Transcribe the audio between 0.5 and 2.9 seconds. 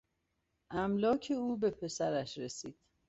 املاک او به پسرش رسید.